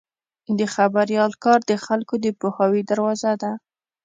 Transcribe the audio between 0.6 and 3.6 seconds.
خبریال کار د خلکو د پوهاوي دروازه ده.